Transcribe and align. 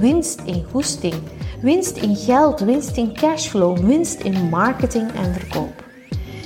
winst 0.00 0.40
in 0.44 0.64
goesting, 0.70 1.14
winst 1.60 1.96
in 1.96 2.16
geld, 2.16 2.60
winst 2.60 2.96
in 2.96 3.14
cashflow, 3.14 3.78
winst 3.78 4.20
in 4.20 4.48
marketing 4.48 5.12
en 5.12 5.34
verkoop. 5.34 5.84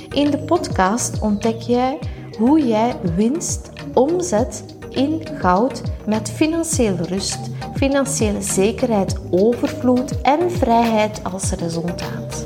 In 0.09 0.31
de 0.31 0.37
podcast 0.37 1.21
ontdek 1.21 1.61
jij 1.61 1.99
hoe 2.37 2.67
jij 2.67 2.95
winst 3.15 3.69
omzet 3.93 4.63
in 4.89 5.27
goud 5.37 5.81
met 6.05 6.31
financiële 6.31 7.03
rust, 7.03 7.39
financiële 7.75 8.41
zekerheid, 8.41 9.19
overvloed 9.29 10.21
en 10.21 10.51
vrijheid 10.51 11.23
als 11.23 11.51
resultaat. 11.51 12.43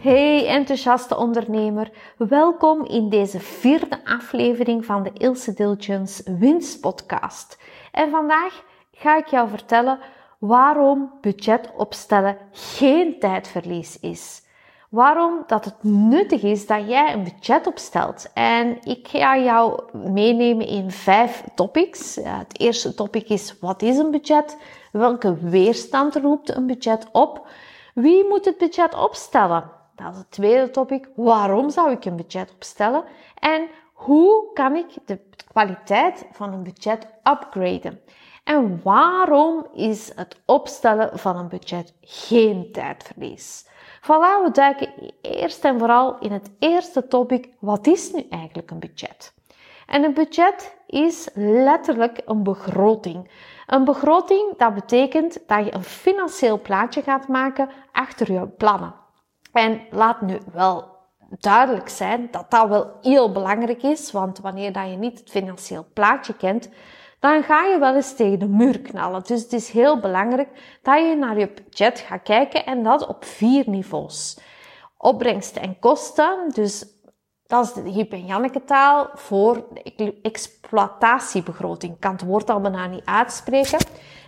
Hey 0.00 0.46
enthousiaste 0.46 1.16
ondernemer, 1.16 1.90
welkom 2.16 2.84
in 2.84 3.08
deze 3.08 3.40
vierde 3.40 4.04
aflevering 4.04 4.84
van 4.84 5.02
de 5.02 5.10
Ilse 5.12 5.54
Dilgens 5.54 6.22
Winstpodcast. 6.38 7.58
En 7.94 8.10
vandaag 8.10 8.62
ga 8.92 9.16
ik 9.16 9.26
jou 9.26 9.48
vertellen 9.48 9.98
waarom 10.38 11.12
budget 11.20 11.70
opstellen 11.76 12.36
geen 12.52 13.18
tijdverlies 13.18 14.00
is. 14.00 14.42
Waarom 14.88 15.42
dat 15.46 15.64
het 15.64 15.82
nuttig 15.82 16.42
is 16.42 16.66
dat 16.66 16.88
jij 16.88 17.12
een 17.12 17.24
budget 17.24 17.66
opstelt. 17.66 18.30
En 18.32 18.78
ik 18.82 19.08
ga 19.08 19.38
jou 19.38 19.82
meenemen 19.92 20.66
in 20.66 20.90
vijf 20.90 21.44
topics. 21.54 22.14
Het 22.22 22.60
eerste 22.60 22.94
topic 22.94 23.28
is 23.28 23.58
wat 23.60 23.82
is 23.82 23.98
een 23.98 24.10
budget? 24.10 24.58
Welke 24.92 25.34
weerstand 25.38 26.16
roept 26.16 26.56
een 26.56 26.66
budget 26.66 27.08
op? 27.12 27.46
Wie 27.94 28.28
moet 28.28 28.44
het 28.44 28.58
budget 28.58 28.94
opstellen? 28.94 29.70
Dat 29.96 30.12
is 30.12 30.18
het 30.18 30.30
tweede 30.30 30.70
topic. 30.70 31.08
Waarom 31.16 31.70
zou 31.70 31.90
ik 31.90 32.04
een 32.04 32.16
budget 32.16 32.52
opstellen? 32.54 33.04
En 33.38 33.68
hoe 33.94 34.52
kan 34.52 34.76
ik 34.76 34.86
de 35.04 35.20
kwaliteit 35.52 36.26
van 36.32 36.52
een 36.52 36.62
budget 36.62 37.06
upgraden? 37.22 38.00
En 38.44 38.80
waarom 38.82 39.66
is 39.72 40.12
het 40.14 40.40
opstellen 40.46 41.18
van 41.18 41.36
een 41.36 41.48
budget 41.48 41.94
geen 42.00 42.72
tijdverlies? 42.72 43.66
Voilà, 44.00 44.42
we 44.44 44.48
duiken 44.52 45.12
eerst 45.20 45.64
en 45.64 45.78
vooral 45.78 46.18
in 46.18 46.32
het 46.32 46.50
eerste 46.58 47.08
topic. 47.08 47.48
Wat 47.58 47.86
is 47.86 48.12
nu 48.12 48.26
eigenlijk 48.30 48.70
een 48.70 48.78
budget? 48.78 49.34
En 49.86 50.04
een 50.04 50.14
budget 50.14 50.76
is 50.86 51.28
letterlijk 51.34 52.22
een 52.24 52.42
begroting. 52.42 53.30
Een 53.66 53.84
begroting, 53.84 54.56
dat 54.56 54.74
betekent 54.74 55.38
dat 55.46 55.64
je 55.64 55.74
een 55.74 55.84
financieel 55.84 56.60
plaatje 56.60 57.02
gaat 57.02 57.28
maken 57.28 57.68
achter 57.92 58.32
je 58.32 58.46
plannen. 58.46 58.94
En 59.52 59.80
laat 59.90 60.20
nu 60.20 60.38
wel 60.52 60.93
duidelijk 61.38 61.88
zijn 61.88 62.28
dat 62.30 62.50
dat 62.50 62.68
wel 62.68 62.90
heel 63.02 63.32
belangrijk 63.32 63.82
is, 63.82 64.12
want 64.12 64.38
wanneer 64.38 64.72
dat 64.72 64.90
je 64.90 64.96
niet 64.96 65.18
het 65.18 65.30
financieel 65.30 65.86
plaatje 65.92 66.36
kent, 66.36 66.68
dan 67.20 67.42
ga 67.42 67.64
je 67.64 67.78
wel 67.78 67.94
eens 67.94 68.14
tegen 68.14 68.38
de 68.38 68.48
muur 68.48 68.80
knallen. 68.80 69.22
Dus 69.24 69.42
het 69.42 69.52
is 69.52 69.70
heel 69.70 70.00
belangrijk 70.00 70.78
dat 70.82 70.98
je 70.98 71.16
naar 71.16 71.38
je 71.38 71.52
budget 71.54 71.98
gaat 71.98 72.22
kijken 72.22 72.66
en 72.66 72.82
dat 72.82 73.06
op 73.06 73.24
vier 73.24 73.64
niveaus. 73.66 74.38
Opbrengsten 74.96 75.62
en 75.62 75.78
kosten, 75.78 76.50
dus 76.54 76.86
dat 77.54 77.64
is 77.64 77.82
de 77.82 77.90
Jip 77.90 78.12
en 78.12 78.26
Janneke 78.26 78.64
taal 78.64 79.08
voor 79.14 79.64
de 79.96 80.14
exploitatiebegroting. 80.22 81.92
Ik 81.92 82.00
kan 82.00 82.12
het 82.12 82.24
woord 82.24 82.50
al 82.50 82.60
bijna 82.60 82.86
niet 82.86 83.04
uitspreken. 83.04 83.78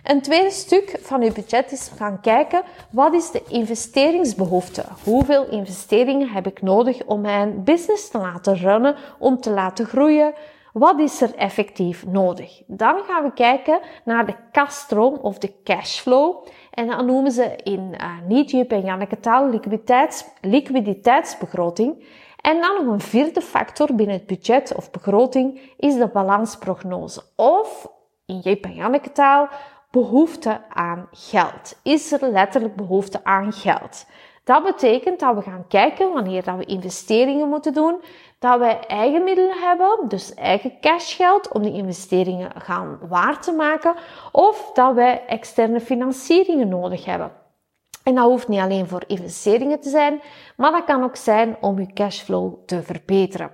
Een 0.03 0.21
tweede 0.21 0.49
stuk 0.49 0.99
van 1.01 1.21
je 1.21 1.31
budget 1.31 1.71
is 1.71 1.91
gaan 1.97 2.21
kijken, 2.21 2.61
wat 2.89 3.13
is 3.13 3.31
de 3.31 3.43
investeringsbehoefte? 3.47 4.83
Hoeveel 5.03 5.49
investeringen 5.49 6.29
heb 6.29 6.47
ik 6.47 6.61
nodig 6.61 7.03
om 7.05 7.21
mijn 7.21 7.63
business 7.63 8.09
te 8.09 8.17
laten 8.17 8.57
runnen, 8.57 8.95
om 9.19 9.39
te 9.39 9.49
laten 9.49 9.85
groeien? 9.85 10.33
Wat 10.73 10.99
is 10.99 11.21
er 11.21 11.35
effectief 11.35 12.05
nodig? 12.05 12.61
Dan 12.67 13.03
gaan 13.07 13.23
we 13.23 13.33
kijken 13.33 13.79
naar 14.05 14.25
de 14.25 14.35
kaststroom 14.51 15.13
of 15.21 15.37
de 15.37 15.53
cashflow. 15.63 16.45
En 16.71 16.87
dat 16.87 17.05
noemen 17.05 17.31
ze 17.31 17.55
in 17.63 17.93
uh, 17.93 18.11
niet 18.27 18.51
Jip 18.51 18.71
en 18.71 18.81
Janneke 18.81 19.19
taal 19.19 19.49
liquiditeits, 19.49 20.25
liquiditeitsbegroting. 20.41 22.03
En 22.47 22.61
dan 22.61 22.85
nog 22.85 22.93
een 22.93 22.99
vierde 22.99 23.41
factor 23.41 23.95
binnen 23.95 24.15
het 24.15 24.25
budget 24.25 24.75
of 24.75 24.91
begroting 24.91 25.59
is 25.77 25.95
de 25.95 26.07
balansprognose. 26.07 27.21
Of 27.35 27.87
in 28.25 28.39
Jip 28.39 28.63
en 28.63 28.73
Janneke 28.73 29.11
taal 29.11 29.47
behoefte 29.91 30.61
aan 30.69 31.07
geld. 31.11 31.79
Is 31.83 32.11
er 32.11 32.31
letterlijk 32.31 32.75
behoefte 32.75 33.23
aan 33.23 33.53
geld? 33.53 34.05
Dat 34.43 34.63
betekent 34.63 35.19
dat 35.19 35.35
we 35.35 35.41
gaan 35.41 35.67
kijken 35.67 36.13
wanneer 36.13 36.43
dat 36.43 36.57
we 36.57 36.65
investeringen 36.65 37.49
moeten 37.49 37.73
doen, 37.73 38.01
dat 38.39 38.59
wij 38.59 38.79
eigen 38.79 39.23
middelen 39.23 39.57
hebben, 39.57 40.07
dus 40.07 40.33
eigen 40.33 40.79
cashgeld 40.79 41.51
om 41.51 41.61
die 41.61 41.73
investeringen 41.73 42.61
gaan 42.61 42.99
waar 43.07 43.41
te 43.41 43.51
maken, 43.51 43.95
of 44.31 44.71
dat 44.73 44.93
wij 44.93 45.25
externe 45.25 45.79
financieringen 45.79 46.67
nodig 46.67 47.05
hebben. 47.05 47.31
En 48.07 48.15
dat 48.15 48.25
hoeft 48.25 48.47
niet 48.47 48.59
alleen 48.59 48.87
voor 48.87 49.03
investeringen 49.07 49.79
te 49.79 49.89
zijn, 49.89 50.21
maar 50.57 50.71
dat 50.71 50.83
kan 50.83 51.03
ook 51.03 51.15
zijn 51.15 51.57
om 51.61 51.79
je 51.79 51.93
cashflow 51.93 52.53
te 52.65 52.83
verbeteren. 52.83 53.51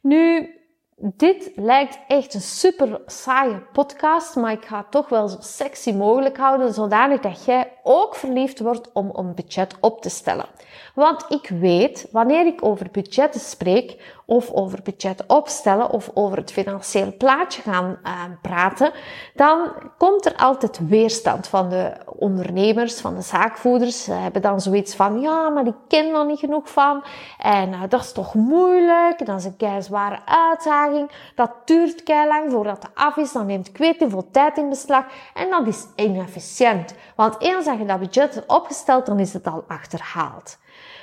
Nu, 0.00 0.54
dit 0.96 1.50
lijkt 1.54 1.98
echt 2.08 2.34
een 2.34 2.40
super 2.40 3.00
saaie 3.06 3.62
podcast, 3.72 4.36
maar 4.36 4.52
ik 4.52 4.64
ga 4.64 4.76
het 4.76 4.90
toch 4.90 5.08
wel 5.08 5.28
zo 5.28 5.36
sexy 5.40 5.92
mogelijk 5.92 6.36
houden, 6.36 6.74
zodanig 6.74 7.20
dat 7.20 7.44
jij 7.44 7.72
ook 7.82 8.14
verliefd 8.14 8.60
wordt 8.60 8.92
om 8.92 9.10
een 9.14 9.34
budget 9.34 9.76
op 9.80 10.02
te 10.02 10.10
stellen. 10.10 10.46
Want 10.94 11.24
ik 11.28 11.48
weet, 11.48 12.08
wanneer 12.12 12.46
ik 12.46 12.64
over 12.64 12.88
budgetten 12.92 13.40
spreek, 13.40 14.19
of 14.30 14.50
over 14.52 14.82
budget 14.82 15.24
opstellen, 15.26 15.90
of 15.90 16.10
over 16.14 16.38
het 16.38 16.52
financieel 16.52 17.16
plaatje 17.16 17.62
gaan 17.62 17.98
uh, 18.04 18.12
praten, 18.42 18.92
dan 19.34 19.72
komt 19.98 20.26
er 20.26 20.36
altijd 20.36 20.88
weerstand 20.88 21.46
van 21.46 21.68
de 21.68 21.92
ondernemers, 22.06 23.00
van 23.00 23.14
de 23.14 23.22
zaakvoerders. 23.22 24.04
Ze 24.04 24.12
hebben 24.12 24.42
dan 24.42 24.60
zoiets 24.60 24.94
van, 24.94 25.20
ja, 25.20 25.48
maar 25.48 25.66
ik 25.66 25.74
ken 25.88 26.14
er 26.14 26.26
niet 26.26 26.38
genoeg 26.38 26.70
van. 26.70 27.04
En 27.38 27.68
uh, 27.68 27.80
dat 27.88 28.00
is 28.00 28.12
toch 28.12 28.34
moeilijk, 28.34 29.26
dat 29.26 29.38
is 29.38 29.44
een 29.44 29.56
kei 29.56 29.82
zware 29.82 30.18
uitdaging. 30.24 31.10
Dat 31.34 31.50
duurt 31.64 32.02
kei 32.02 32.28
lang 32.28 32.50
voordat 32.50 32.82
het 32.82 32.90
af 32.94 33.16
is, 33.16 33.32
dan 33.32 33.46
neemt 33.46 33.68
ik 33.68 33.76
weet 33.76 33.96
veel 34.08 34.28
tijd 34.30 34.58
in 34.58 34.68
beslag. 34.68 35.04
En 35.34 35.50
dat 35.50 35.66
is 35.66 35.86
inefficiënt. 35.96 36.94
Want 37.16 37.36
eens 37.38 37.64
dat 37.64 37.78
je 37.78 37.84
dat 37.84 37.98
budget 37.98 38.34
hebt 38.34 38.52
opgesteld, 38.52 39.06
dan 39.06 39.18
is 39.18 39.32
het 39.32 39.46
al 39.46 39.64
achterhaald. 39.68 40.58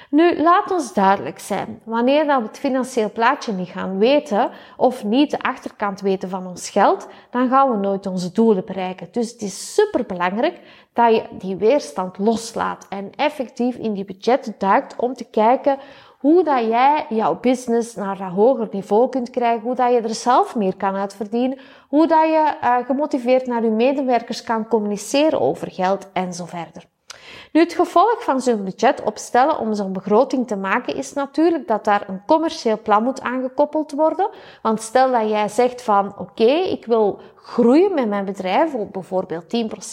Nu, 0.09 0.41
laat 0.41 0.71
ons 0.71 0.93
duidelijk 0.93 1.39
zijn. 1.39 1.81
Wanneer 1.83 2.25
dat 2.25 2.41
we 2.41 2.47
het 2.47 2.59
financieel 2.59 3.09
plaatje 3.17 3.51
niet 3.51 3.69
gaan 3.69 3.97
weten, 3.97 4.49
of 4.77 5.03
niet 5.03 5.31
de 5.31 5.39
achterkant 5.39 6.01
weten 6.01 6.29
van 6.29 6.47
ons 6.47 6.69
geld, 6.69 7.07
dan 7.29 7.49
gaan 7.49 7.71
we 7.71 7.77
nooit 7.77 8.05
onze 8.05 8.31
doelen 8.31 8.65
bereiken. 8.65 9.07
Dus 9.11 9.31
het 9.31 9.41
is 9.41 9.73
super 9.73 10.05
belangrijk 10.05 10.59
dat 10.93 11.15
je 11.15 11.23
die 11.31 11.55
weerstand 11.55 12.17
loslaat 12.17 12.85
en 12.89 13.11
effectief 13.15 13.75
in 13.75 13.93
die 13.93 14.05
budgetten 14.05 14.55
duikt 14.57 14.95
om 14.95 15.13
te 15.13 15.29
kijken 15.29 15.77
hoe 16.19 16.43
dat 16.43 16.65
jij 16.65 17.05
jouw 17.09 17.39
business 17.39 17.95
naar 17.95 18.19
een 18.19 18.29
hoger 18.29 18.67
niveau 18.71 19.09
kunt 19.09 19.29
krijgen, 19.29 19.61
hoe 19.61 19.75
dat 19.75 19.91
je 19.91 20.01
er 20.01 20.15
zelf 20.15 20.55
meer 20.55 20.75
kan 20.75 20.95
uitverdienen, 20.95 21.59
hoe 21.87 22.07
dat 22.07 22.27
je 22.27 22.53
uh, 22.63 22.77
gemotiveerd 22.85 23.47
naar 23.47 23.63
je 23.63 23.69
medewerkers 23.69 24.43
kan 24.43 24.67
communiceren 24.67 25.41
over 25.41 25.71
geld 25.71 26.11
en 26.13 26.33
zo 26.33 26.45
verder. 26.45 26.83
Nu, 27.57 27.63
het 27.63 27.73
gevolg 27.73 28.23
van 28.23 28.41
zo'n 28.41 28.63
budget 28.63 29.03
opstellen 29.03 29.59
om 29.59 29.73
zo'n 29.73 29.93
begroting 29.93 30.47
te 30.47 30.55
maken 30.55 30.95
is 30.95 31.13
natuurlijk 31.13 31.67
dat 31.67 31.83
daar 31.85 32.03
een 32.07 32.21
commercieel 32.25 32.81
plan 32.81 33.03
moet 33.03 33.21
aangekoppeld 33.21 33.91
worden. 33.91 34.29
Want 34.61 34.81
stel 34.81 35.11
dat 35.11 35.29
jij 35.29 35.47
zegt 35.47 35.81
van 35.81 36.17
oké, 36.17 36.51
ik 36.51 36.85
wil 36.85 37.19
groeien 37.35 37.93
met 37.93 38.07
mijn 38.07 38.25
bedrijf, 38.25 38.71
bijvoorbeeld 38.91 39.43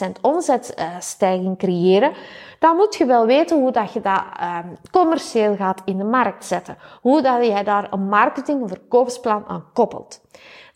10% 0.06 0.20
omzetstijging 0.20 1.58
creëren, 1.58 2.12
dan 2.58 2.76
moet 2.76 2.94
je 2.94 3.06
wel 3.06 3.26
weten 3.26 3.60
hoe 3.60 3.72
dat 3.72 3.92
je 3.92 4.00
dat 4.00 4.22
um, 4.42 4.76
commercieel 4.90 5.56
gaat 5.56 5.82
in 5.84 5.98
de 5.98 6.04
markt 6.04 6.44
zetten. 6.44 6.76
Hoe 7.00 7.22
dat 7.22 7.46
jij 7.46 7.64
daar 7.64 7.92
een 7.92 8.08
marketing, 8.08 8.62
een 8.62 8.68
verkoopsplan 8.68 9.44
aan 9.46 9.64
koppelt. 9.72 10.20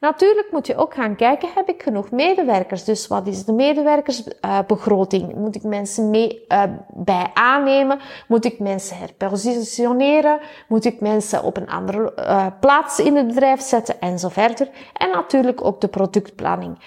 Natuurlijk 0.00 0.48
moet 0.50 0.66
je 0.66 0.76
ook 0.76 0.94
gaan 0.94 1.16
kijken, 1.16 1.48
heb 1.54 1.68
ik 1.68 1.82
genoeg 1.82 2.10
medewerkers? 2.10 2.84
Dus 2.84 3.06
wat 3.06 3.26
is 3.26 3.44
de 3.44 3.52
medewerkersbegroting? 3.52 5.34
moet 5.34 5.54
ik 5.56 5.62
mensen 5.62 6.10
mee 6.10 6.44
uh, 6.48 6.62
bij 6.88 7.30
aannemen? 7.34 7.98
Moet 8.28 8.44
ik 8.44 8.58
mensen 8.58 8.96
herpositioneren? 8.96 10.40
Moet 10.68 10.84
ik 10.84 11.00
mensen 11.00 11.42
op 11.42 11.56
een 11.56 11.68
andere 11.68 12.12
uh, 12.16 12.46
plaats 12.60 12.98
in 12.98 13.16
het 13.16 13.26
bedrijf 13.26 13.60
zetten? 13.60 14.00
En 14.00 14.18
zo 14.18 14.28
verder. 14.28 14.68
En 14.92 15.10
natuurlijk 15.10 15.64
ook 15.64 15.80
de 15.80 15.88
productplanning. 15.88 16.78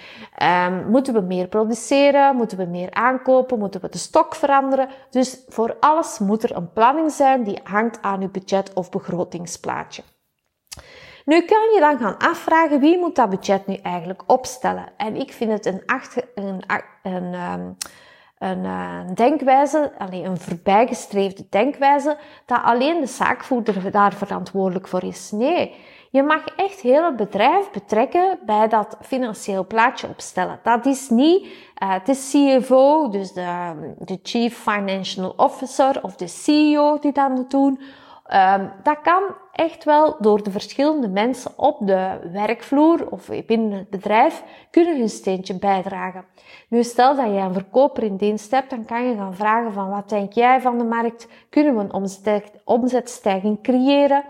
Um, 0.67 0.89
moeten 0.89 1.13
we 1.13 1.21
meer 1.21 1.47
produceren? 1.47 2.35
Moeten 2.35 2.57
we 2.57 2.65
meer 2.65 2.91
aankopen? 2.91 3.59
Moeten 3.59 3.81
we 3.81 3.89
de 3.89 3.97
stok 3.97 4.35
veranderen? 4.35 4.89
Dus 5.09 5.43
voor 5.47 5.77
alles 5.79 6.19
moet 6.19 6.43
er 6.43 6.55
een 6.55 6.73
planning 6.73 7.11
zijn 7.11 7.43
die 7.43 7.59
hangt 7.63 8.01
aan 8.01 8.21
uw 8.21 8.31
budget 8.31 8.73
of 8.73 8.89
begrotingsplaatje. 8.89 10.01
Nu 11.25 11.41
kan 11.41 11.73
je 11.73 11.79
dan 11.79 11.97
gaan 11.97 12.17
afvragen 12.17 12.79
wie 12.79 12.99
moet 12.99 13.15
dat 13.15 13.29
budget 13.29 13.67
nu 13.67 13.75
eigenlijk 13.75 14.23
opstellen. 14.27 14.85
En 14.97 15.15
ik 15.15 15.33
vind 15.33 15.51
het 15.51 15.65
een, 15.65 15.81
achter, 15.85 16.23
een, 16.35 16.63
een, 17.03 17.33
ehm, 17.33 17.71
een, 18.37 18.65
eh, 18.65 18.99
een 19.07 19.15
denkwijze, 19.15 19.91
alleen 19.97 20.25
een 20.25 20.39
voorbijgestreefde 20.39 21.45
denkwijze, 21.49 22.17
dat 22.45 22.63
alleen 22.63 22.99
de 22.99 23.07
zaakvoerder 23.07 23.91
daar 23.91 24.13
verantwoordelijk 24.13 24.87
voor 24.87 25.03
is. 25.03 25.31
Nee, 25.31 25.75
je 26.09 26.23
mag 26.23 26.45
echt 26.55 26.79
heel 26.79 27.05
het 27.05 27.15
bedrijf 27.15 27.71
betrekken 27.71 28.39
bij 28.45 28.67
dat 28.67 28.97
financieel 29.01 29.67
plaatje 29.67 30.07
opstellen. 30.07 30.59
Dat 30.63 30.85
is 30.85 31.09
niet 31.09 31.47
uh, 31.83 31.93
de 32.03 32.13
CFO, 32.13 33.09
dus 33.09 33.33
de, 33.33 33.93
de 33.99 34.19
Chief 34.23 34.57
Financial 34.57 35.33
Officer 35.37 36.03
of 36.03 36.15
de 36.15 36.27
CEO 36.27 36.99
die 36.99 37.11
dat 37.11 37.29
moet 37.29 37.51
doen. 37.51 37.79
Um, 38.33 38.71
dat 38.83 39.01
kan 39.01 39.23
echt 39.51 39.83
wel 39.83 40.15
door 40.19 40.43
de 40.43 40.51
verschillende 40.51 41.07
mensen 41.07 41.51
op 41.55 41.77
de 41.79 42.29
werkvloer 42.31 43.07
of 43.09 43.29
binnen 43.45 43.71
het 43.71 43.89
bedrijf 43.89 44.43
kunnen 44.71 44.97
hun 44.97 45.09
steentje 45.09 45.59
bijdragen. 45.59 46.25
Nu 46.67 46.83
stel 46.83 47.15
dat 47.15 47.25
je 47.25 47.31
een 47.31 47.53
verkoper 47.53 48.03
in 48.03 48.15
dienst 48.15 48.51
hebt, 48.51 48.69
dan 48.69 48.85
kan 48.85 49.03
je 49.03 49.15
gaan 49.15 49.35
vragen 49.35 49.73
van 49.73 49.89
wat 49.89 50.09
denk 50.09 50.33
jij 50.33 50.61
van 50.61 50.77
de 50.77 50.83
markt? 50.83 51.27
Kunnen 51.49 51.75
we 51.75 51.83
een 51.83 52.47
omzetstijging 52.65 53.63
creëren? 53.63 54.23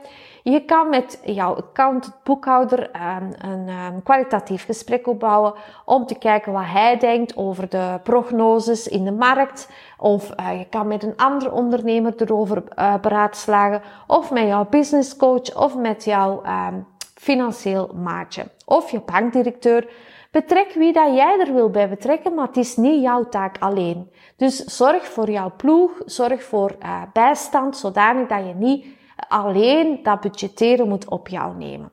Je 0.44 0.66
kan 0.66 0.90
met 0.90 1.20
jouw 1.26 1.56
account, 1.56 2.12
boekhouder, 2.24 2.90
een, 2.94 3.50
een, 3.50 3.68
een 3.68 4.04
kwalitatief 4.04 4.66
gesprek 4.66 5.08
opbouwen 5.08 5.54
om 5.86 6.06
te 6.06 6.16
kijken 6.16 6.52
wat 6.52 6.66
hij 6.66 6.98
denkt 6.98 7.38
over 7.38 7.70
de 7.70 8.00
prognoses 8.04 8.88
in 8.88 9.04
de 9.04 9.12
markt. 9.12 9.70
Of 9.98 10.32
uh, 10.40 10.60
je 10.60 10.66
kan 10.66 10.88
met 10.88 11.04
een 11.04 11.18
andere 11.18 11.52
ondernemer 11.52 12.14
erover 12.18 12.64
uh, 12.76 12.96
beraadslagen. 13.02 13.82
Of 14.08 14.32
met 14.32 14.48
jouw 14.48 14.68
business 14.70 15.11
coach 15.16 15.56
of 15.56 15.76
met 15.76 16.04
jouw 16.04 16.44
um, 16.46 16.88
financieel 17.16 17.92
maatje. 17.96 18.46
Of 18.66 18.92
je 18.92 19.00
bankdirecteur. 19.00 19.90
Betrek 20.32 20.74
wie 20.74 20.94
dat 20.94 21.16
jij 21.16 21.40
er 21.40 21.54
wil 21.54 21.70
bij 21.70 21.90
betrekken, 21.90 22.34
maar 22.34 22.48
het 22.48 22.58
is 22.58 22.76
niet 22.76 23.02
jouw 23.02 23.30
taak 23.30 23.58
alleen. 23.60 24.12
Dus 24.36 24.64
zorg 24.64 25.06
voor 25.06 25.30
jouw 25.30 25.52
ploeg, 25.58 26.02
zorg 26.06 26.44
voor 26.44 26.76
uh, 26.84 27.02
bijstand, 27.14 27.78
zodanig 27.78 28.28
dat 28.28 28.46
je 28.46 28.54
niet 28.54 28.86
alleen 29.28 30.00
dat 30.04 30.20
budgetteren 30.20 30.88
moet 30.88 31.10
op 31.10 31.28
jou 31.28 31.56
nemen. 31.56 31.92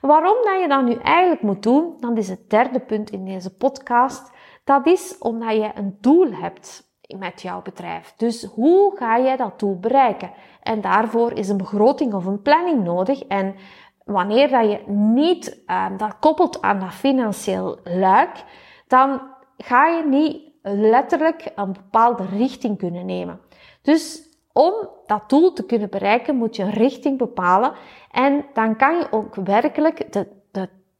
Waarom 0.00 0.36
dat 0.42 0.60
je 0.60 0.68
dat 0.68 0.84
nu 0.84 0.94
eigenlijk 0.94 1.42
moet 1.42 1.62
doen, 1.62 1.94
dat 1.98 2.16
is 2.16 2.28
het 2.28 2.50
derde 2.50 2.80
punt 2.80 3.10
in 3.10 3.24
deze 3.24 3.56
podcast. 3.56 4.30
Dat 4.64 4.86
is 4.86 5.18
omdat 5.18 5.52
je 5.52 5.70
een 5.74 5.96
doel 6.00 6.32
hebt 6.32 6.91
met 7.18 7.42
jouw 7.42 7.62
bedrijf. 7.62 8.14
Dus 8.16 8.44
hoe 8.44 8.96
ga 8.96 9.20
jij 9.20 9.36
dat 9.36 9.58
doel 9.58 9.78
bereiken? 9.78 10.30
En 10.62 10.80
daarvoor 10.80 11.32
is 11.32 11.48
een 11.48 11.56
begroting 11.56 12.14
of 12.14 12.24
een 12.24 12.42
planning 12.42 12.84
nodig. 12.84 13.22
En 13.22 13.54
wanneer 14.04 14.48
dat 14.48 14.70
je 14.70 14.82
niet 14.92 15.62
uh, 15.66 15.86
dat 15.96 16.18
koppelt 16.18 16.62
aan 16.62 16.80
dat 16.80 16.94
financieel 16.94 17.78
luik, 17.84 18.44
dan 18.86 19.20
ga 19.56 19.86
je 19.86 20.04
niet 20.06 20.50
letterlijk 20.62 21.52
een 21.54 21.72
bepaalde 21.72 22.24
richting 22.26 22.78
kunnen 22.78 23.06
nemen. 23.06 23.40
Dus 23.82 24.30
om 24.52 24.72
dat 25.06 25.28
doel 25.28 25.52
te 25.52 25.66
kunnen 25.66 25.90
bereiken, 25.90 26.36
moet 26.36 26.56
je 26.56 26.62
een 26.62 26.70
richting 26.70 27.18
bepalen. 27.18 27.72
En 28.10 28.44
dan 28.52 28.76
kan 28.76 28.96
je 28.96 29.06
ook 29.10 29.34
werkelijk 29.34 30.12
de, 30.12 30.26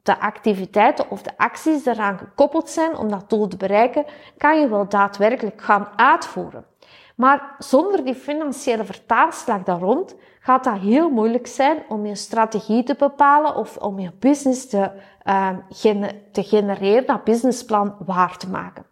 de, 0.03 0.21
activiteiten 0.21 1.11
of 1.11 1.23
de 1.23 1.33
acties 1.37 1.87
eraan 1.87 2.19
gekoppeld 2.19 2.69
zijn 2.69 2.97
om 2.97 3.11
dat 3.11 3.31
doel 3.31 3.49
te 3.49 3.57
bereiken, 3.57 4.05
kan 4.37 4.61
je 4.61 4.69
wel 4.69 4.89
daadwerkelijk 4.89 5.63
gaan 5.63 5.89
uitvoeren. 5.97 6.65
Maar 7.17 7.55
zonder 7.59 8.05
die 8.05 8.15
financiële 8.15 8.85
vertaalslag 8.85 9.63
daar 9.63 9.79
rond, 9.79 10.17
gaat 10.41 10.65
dat 10.65 10.79
heel 10.79 11.11
moeilijk 11.11 11.47
zijn 11.47 11.83
om 11.89 12.07
je 12.07 12.15
strategie 12.15 12.83
te 12.83 12.95
bepalen 12.99 13.57
of 13.57 13.77
om 13.77 13.99
je 13.99 14.13
business 14.19 14.69
te, 14.69 14.91
uh, 15.25 15.49
te 16.33 16.43
genereren, 16.43 17.07
dat 17.07 17.25
businessplan 17.25 17.97
waar 18.07 18.37
te 18.37 18.49
maken. 18.49 18.87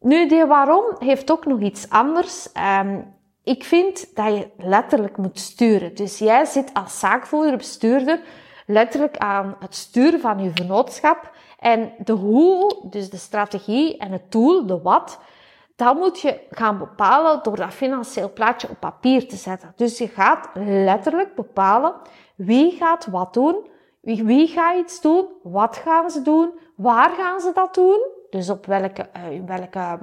Nu, 0.00 0.28
die 0.28 0.44
waarom 0.44 0.84
heeft 0.98 1.30
ook 1.30 1.46
nog 1.46 1.60
iets 1.60 1.90
anders. 1.90 2.48
Um, 2.80 3.16
ik 3.44 3.64
vind 3.64 4.16
dat 4.16 4.34
je 4.34 4.50
letterlijk 4.56 5.16
moet 5.16 5.38
sturen. 5.38 5.94
Dus 5.94 6.18
jij 6.18 6.44
zit 6.44 6.74
als 6.74 6.98
zaakvoerder, 6.98 7.56
bestuurder, 7.56 8.20
letterlijk 8.68 9.16
aan 9.16 9.56
het 9.58 9.74
sturen 9.74 10.20
van 10.20 10.42
je 10.42 10.50
vennootschap. 10.54 11.30
En 11.58 11.92
de 11.98 12.12
hoe, 12.12 12.86
dus 12.90 13.10
de 13.10 13.16
strategie 13.16 13.96
en 13.96 14.12
het 14.12 14.30
tool, 14.30 14.66
de 14.66 14.80
wat, 14.80 15.18
dat 15.76 15.96
moet 15.96 16.20
je 16.20 16.40
gaan 16.50 16.78
bepalen 16.78 17.42
door 17.42 17.56
dat 17.56 17.74
financieel 17.74 18.32
plaatje 18.32 18.68
op 18.68 18.80
papier 18.80 19.28
te 19.28 19.36
zetten. 19.36 19.72
Dus 19.76 19.98
je 19.98 20.08
gaat 20.08 20.48
letterlijk 20.64 21.34
bepalen 21.34 21.94
wie 22.34 22.70
gaat 22.76 23.06
wat 23.06 23.34
doen, 23.34 23.66
wie, 24.00 24.24
wie 24.24 24.46
gaat 24.46 24.78
iets 24.78 25.00
doen, 25.00 25.26
wat 25.42 25.76
gaan 25.76 26.10
ze 26.10 26.22
doen, 26.22 26.50
waar 26.74 27.10
gaan 27.10 27.40
ze 27.40 27.50
dat 27.54 27.74
doen, 27.74 28.00
dus 28.30 28.50
op 28.50 28.66
welke, 28.66 29.08
uh, 29.16 29.30
in 29.30 29.46
welke 29.46 29.98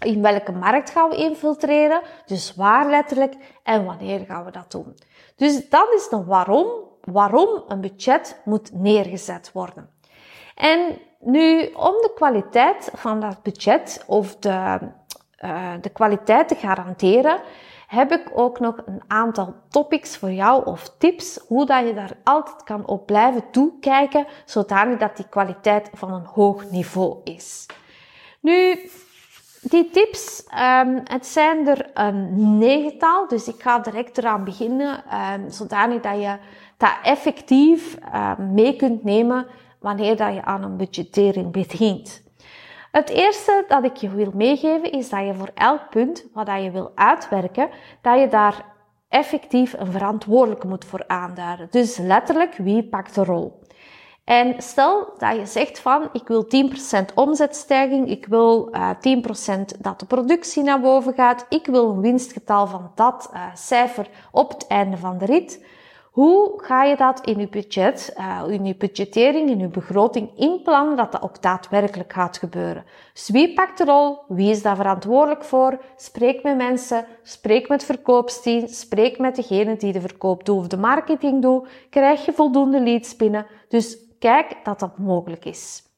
in 0.00 0.22
welke 0.22 0.52
markt 0.52 0.90
gaan 0.90 1.10
we 1.10 1.16
infiltreren? 1.16 2.00
Dus 2.26 2.54
waar 2.54 2.90
letterlijk 2.90 3.34
en 3.62 3.84
wanneer 3.84 4.24
gaan 4.26 4.44
we 4.44 4.50
dat 4.50 4.70
doen? 4.70 4.96
Dus 5.36 5.68
dat 5.68 5.86
is 5.94 6.08
de 6.08 6.24
waarom, 6.24 6.66
waarom 7.04 7.62
een 7.68 7.80
budget 7.80 8.40
moet 8.44 8.70
neergezet 8.72 9.50
worden. 9.52 9.90
En 10.54 10.98
nu, 11.18 11.64
om 11.64 11.92
de 11.92 12.12
kwaliteit 12.14 12.90
van 12.94 13.20
dat 13.20 13.42
budget 13.42 14.04
of 14.06 14.36
de, 14.36 14.78
uh, 15.44 15.72
de 15.80 15.90
kwaliteit 15.90 16.48
te 16.48 16.54
garanderen, 16.54 17.40
heb 17.86 18.12
ik 18.12 18.30
ook 18.34 18.60
nog 18.60 18.76
een 18.86 19.02
aantal 19.06 19.54
topics 19.68 20.16
voor 20.16 20.30
jou 20.30 20.64
of 20.66 20.90
tips 20.98 21.40
hoe 21.46 21.66
dat 21.66 21.86
je 21.86 21.94
daar 21.94 22.16
altijd 22.24 22.62
kan 22.62 22.86
op 22.86 23.06
blijven 23.06 23.50
toekijken, 23.50 24.26
zodanig 24.44 24.98
dat 24.98 25.16
die 25.16 25.28
kwaliteit 25.28 25.90
van 25.92 26.12
een 26.12 26.26
hoog 26.26 26.70
niveau 26.70 27.20
is. 27.24 27.66
Nu, 28.40 28.90
die 29.60 29.90
tips, 29.90 30.44
um, 30.84 31.00
het 31.04 31.26
zijn 31.26 31.68
er 31.68 31.90
een 31.94 32.58
negental, 32.58 33.28
dus 33.28 33.48
ik 33.48 33.62
ga 33.62 33.78
direct 33.78 34.18
eraan 34.18 34.44
beginnen, 34.44 35.04
um, 35.32 35.50
zodanig 35.50 36.00
dat 36.00 36.20
je 36.20 36.36
dat 36.80 36.98
effectief 37.02 37.98
um, 38.14 38.54
mee 38.54 38.76
kunt 38.76 39.04
nemen 39.04 39.46
wanneer 39.80 40.16
dat 40.16 40.34
je 40.34 40.44
aan 40.44 40.62
een 40.62 40.76
budgettering 40.76 41.52
begint. 41.52 42.22
Het 42.90 43.08
eerste 43.08 43.64
dat 43.68 43.84
ik 43.84 43.96
je 43.96 44.08
wil 44.10 44.30
meegeven 44.34 44.92
is 44.92 45.08
dat 45.08 45.26
je 45.26 45.34
voor 45.34 45.50
elk 45.54 45.90
punt 45.90 46.26
wat 46.34 46.46
dat 46.46 46.62
je 46.62 46.70
wil 46.70 46.92
uitwerken, 46.94 47.68
dat 48.02 48.20
je 48.20 48.28
daar 48.28 48.64
effectief 49.08 49.72
een 49.72 49.92
verantwoordelijke 49.92 50.66
moet 50.66 50.84
voor 50.84 51.04
aanduiden. 51.06 51.68
Dus 51.70 51.96
letterlijk, 51.96 52.54
wie 52.56 52.88
pakt 52.88 53.14
de 53.14 53.24
rol? 53.24 53.60
En 54.24 54.54
stel 54.58 55.12
dat 55.18 55.36
je 55.36 55.46
zegt 55.46 55.78
van, 55.78 56.08
ik 56.12 56.28
wil 56.28 56.46
10% 57.10 57.14
omzetstijging, 57.14 58.08
ik 58.08 58.26
wil 58.26 58.68
uh, 58.74 58.90
eh, 59.02 59.22
10% 59.66 59.80
dat 59.80 60.00
de 60.00 60.06
productie 60.06 60.62
naar 60.62 60.80
boven 60.80 61.14
gaat, 61.14 61.46
ik 61.48 61.66
wil 61.66 61.90
een 61.90 62.00
winstgetal 62.00 62.66
van 62.66 62.92
dat 62.94 63.30
uh, 63.34 63.42
cijfer 63.54 64.08
op 64.30 64.48
het 64.48 64.66
einde 64.66 64.96
van 64.96 65.18
de 65.18 65.24
rit. 65.24 65.64
Hoe 66.20 66.52
ga 66.56 66.84
je 66.84 66.96
dat 66.96 67.26
in 67.26 67.38
je 67.38 67.48
budget, 67.48 68.14
uh, 68.18 68.42
in 68.48 68.64
je 68.64 68.76
budgettering, 68.76 69.50
in 69.50 69.58
je 69.58 69.68
begroting 69.68 70.30
inplannen 70.36 70.96
dat 70.96 71.12
dat 71.12 71.22
ook 71.22 71.42
daadwerkelijk 71.42 72.12
gaat 72.12 72.38
gebeuren? 72.38 72.84
Dus 73.12 73.28
wie 73.28 73.54
pakt 73.54 73.78
de 73.78 73.84
rol? 73.84 74.18
Wie 74.28 74.50
is 74.50 74.62
daar 74.62 74.76
verantwoordelijk 74.76 75.44
voor? 75.44 75.80
Spreek 75.96 76.42
met 76.42 76.56
mensen, 76.56 77.06
spreek 77.22 77.68
met 77.68 77.84
verkoopsteam, 77.84 78.66
spreek 78.66 79.18
met 79.18 79.36
degene 79.36 79.76
die 79.76 79.92
de 79.92 80.00
verkoop 80.00 80.44
doet 80.44 80.58
of 80.58 80.66
de 80.66 80.76
marketing 80.76 81.42
doet. 81.42 81.68
Krijg 81.90 82.24
je 82.24 82.32
voldoende 82.32 82.80
leads 82.80 83.16
binnen? 83.16 83.46
Dus 83.68 83.98
kijk 84.18 84.56
dat 84.62 84.80
dat 84.80 84.98
mogelijk 84.98 85.44
is. 85.44 85.89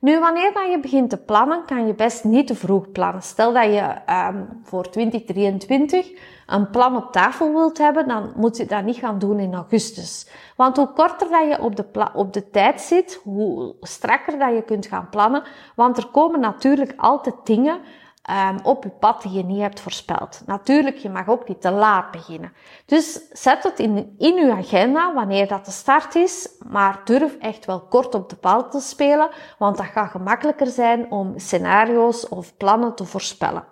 Nu, 0.00 0.20
wanneer 0.20 0.52
dan 0.52 0.70
je 0.70 0.80
begint 0.80 1.10
te 1.10 1.16
plannen, 1.16 1.64
kan 1.64 1.86
je 1.86 1.94
best 1.94 2.24
niet 2.24 2.46
te 2.46 2.54
vroeg 2.54 2.92
plannen. 2.92 3.22
Stel 3.22 3.52
dat 3.52 3.64
je 3.64 3.94
um, 4.30 4.60
voor 4.62 4.90
2023 4.90 6.10
een 6.46 6.70
plan 6.70 6.96
op 6.96 7.12
tafel 7.12 7.52
wilt 7.52 7.78
hebben, 7.78 8.08
dan 8.08 8.32
moet 8.36 8.56
je 8.56 8.64
dat 8.64 8.84
niet 8.84 8.96
gaan 8.96 9.18
doen 9.18 9.38
in 9.38 9.54
augustus. 9.54 10.30
Want 10.56 10.76
hoe 10.76 10.92
korter 10.92 11.28
dat 11.28 11.48
je 11.48 11.62
op 11.62 11.76
de, 11.76 12.10
op 12.14 12.32
de 12.32 12.50
tijd 12.50 12.80
zit, 12.80 13.20
hoe 13.22 13.74
strakker 13.80 14.38
dat 14.38 14.54
je 14.54 14.62
kunt 14.62 14.86
gaan 14.86 15.08
plannen. 15.10 15.42
Want 15.74 15.96
er 15.96 16.06
komen 16.06 16.40
natuurlijk 16.40 16.94
altijd 16.96 17.34
dingen 17.44 17.78
um, 18.30 18.58
op 18.62 18.84
je 18.84 18.90
pad 18.90 19.22
die 19.22 19.32
je 19.32 19.44
niet 19.44 19.60
hebt 19.60 19.80
voorspeld. 19.80 20.42
Natuurlijk, 20.46 20.96
je 20.96 21.10
mag 21.10 21.28
ook 21.28 21.48
niet 21.48 21.60
te 21.60 21.70
laat 21.70 22.10
beginnen. 22.10 22.52
Dus 22.86 23.20
zet 23.32 23.62
het 23.62 23.78
in, 23.78 24.14
in 24.18 24.34
je 24.34 24.52
agenda 24.52 25.14
wanneer 25.14 25.48
dat 25.48 25.64
de 25.64 25.70
start 25.70 26.14
is, 26.14 26.48
maar 26.66 27.00
durf 27.04 27.36
echt 27.36 27.64
wel 27.64 27.80
kort 27.80 28.14
op 28.14 28.28
de 28.28 28.36
bal 28.40 28.68
te 28.68 28.80
spelen, 28.80 29.30
want 29.58 29.76
dat 29.76 29.86
gaat 29.86 30.10
gemakkelijker 30.10 30.66
zijn 30.66 31.10
om 31.10 31.38
scenario's 31.38 32.28
of 32.28 32.56
plannen 32.56 32.94
te 32.94 33.04
voorspellen. 33.04 33.64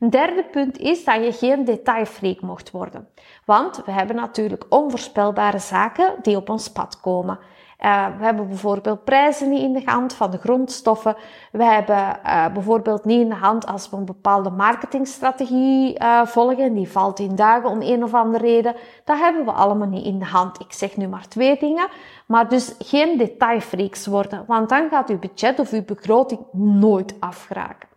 Een 0.00 0.10
derde 0.10 0.44
punt 0.44 0.78
is 0.78 1.04
dat 1.04 1.24
je 1.24 1.32
geen 1.32 1.64
detailfreak 1.64 2.40
mocht 2.40 2.70
worden. 2.70 3.08
Want 3.44 3.82
we 3.84 3.92
hebben 3.92 4.16
natuurlijk 4.16 4.64
onvoorspelbare 4.68 5.58
zaken 5.58 6.14
die 6.22 6.36
op 6.36 6.48
ons 6.48 6.72
pad 6.72 7.00
komen. 7.00 7.38
Uh, 7.80 8.06
we 8.18 8.24
hebben 8.24 8.48
bijvoorbeeld 8.48 9.04
prijzen 9.04 9.50
niet 9.50 9.62
in 9.62 9.72
de 9.72 9.82
hand 9.84 10.14
van 10.14 10.30
de 10.30 10.38
grondstoffen. 10.38 11.16
We 11.52 11.64
hebben 11.64 12.20
uh, 12.26 12.46
bijvoorbeeld 12.52 13.04
niet 13.04 13.20
in 13.20 13.28
de 13.28 13.34
hand 13.34 13.66
als 13.66 13.90
we 13.90 13.96
een 13.96 14.04
bepaalde 14.04 14.50
marketingstrategie 14.50 16.00
uh, 16.00 16.26
volgen. 16.26 16.74
Die 16.74 16.90
valt 16.90 17.18
in 17.18 17.36
dagen 17.36 17.70
om 17.70 17.80
een 17.80 18.04
of 18.04 18.14
andere 18.14 18.44
reden. 18.44 18.74
Dat 19.04 19.18
hebben 19.18 19.44
we 19.44 19.50
allemaal 19.50 19.88
niet 19.88 20.04
in 20.04 20.18
de 20.18 20.24
hand. 20.24 20.60
Ik 20.60 20.72
zeg 20.72 20.96
nu 20.96 21.08
maar 21.08 21.28
twee 21.28 21.58
dingen. 21.58 21.86
Maar 22.26 22.48
dus 22.48 22.74
geen 22.78 23.18
detailfreaks 23.18 24.06
worden. 24.06 24.44
Want 24.46 24.68
dan 24.68 24.88
gaat 24.90 25.08
uw 25.08 25.18
budget 25.18 25.58
of 25.58 25.70
uw 25.70 25.84
begroting 25.84 26.40
nooit 26.52 27.14
afgeraken. 27.20 27.88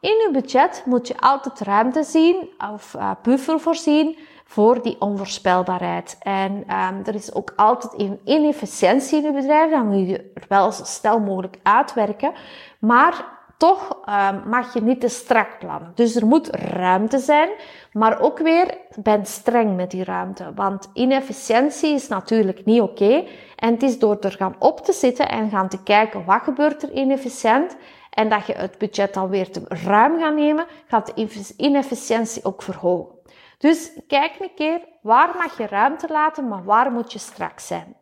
In 0.00 0.24
uw 0.26 0.32
budget 0.32 0.82
moet 0.86 1.08
je 1.08 1.20
altijd 1.20 1.60
ruimte 1.60 2.02
zien 2.02 2.48
of 2.72 2.96
buffer 3.22 3.60
voorzien 3.60 4.16
voor 4.52 4.82
die 4.82 4.96
onvoorspelbaarheid. 5.00 6.16
En 6.20 6.52
um, 6.52 7.00
er 7.04 7.14
is 7.14 7.34
ook 7.34 7.52
altijd 7.56 7.92
een 7.96 8.20
inefficiëntie 8.24 9.18
in 9.18 9.24
je 9.24 9.32
bedrijf. 9.32 9.70
Dan 9.70 9.86
moet 9.86 10.08
je 10.08 10.30
er 10.34 10.44
wel 10.48 10.72
zo 10.72 10.84
snel 10.84 11.20
mogelijk 11.20 11.58
uitwerken. 11.62 12.32
Maar 12.78 13.24
toch 13.56 13.98
um, 14.08 14.48
mag 14.48 14.74
je 14.74 14.82
niet 14.82 15.00
te 15.00 15.08
strak 15.08 15.58
plannen. 15.58 15.92
Dus 15.94 16.16
er 16.16 16.26
moet 16.26 16.48
ruimte 16.56 17.18
zijn. 17.18 17.48
Maar 17.92 18.20
ook 18.20 18.38
weer, 18.38 18.78
ben 19.02 19.26
streng 19.26 19.76
met 19.76 19.90
die 19.90 20.04
ruimte. 20.04 20.52
Want 20.54 20.90
inefficiëntie 20.92 21.94
is 21.94 22.08
natuurlijk 22.08 22.64
niet 22.64 22.80
oké. 22.80 23.24
En 23.56 23.72
het 23.72 23.82
is 23.82 23.98
door 23.98 24.16
er 24.20 24.32
gaan 24.32 24.56
op 24.58 24.80
te 24.80 24.92
zitten 24.92 25.28
en 25.28 25.50
gaan 25.50 25.68
te 25.68 25.82
kijken 25.82 26.24
wat 26.24 26.42
gebeurt 26.42 26.82
er 26.82 26.92
inefficiënt. 26.92 27.76
En 28.10 28.28
dat 28.28 28.46
je 28.46 28.52
het 28.52 28.78
budget 28.78 29.16
alweer 29.16 29.50
te 29.50 29.62
ruim 29.68 30.18
gaat 30.18 30.34
nemen, 30.34 30.66
gaat 30.86 31.06
de 31.06 31.28
inefficiëntie 31.56 32.44
ook 32.44 32.62
verhogen. 32.62 33.20
Dus 33.62 33.92
kijk 34.06 34.40
een 34.40 34.54
keer, 34.54 34.80
waar 35.02 35.36
mag 35.36 35.56
je 35.58 35.66
ruimte 35.66 36.08
laten, 36.08 36.48
maar 36.48 36.64
waar 36.64 36.92
moet 36.92 37.12
je 37.12 37.18
strak 37.18 37.60
zijn? 37.60 37.96